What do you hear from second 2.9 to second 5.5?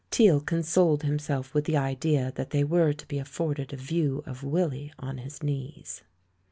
to be afforded a view of Willy on his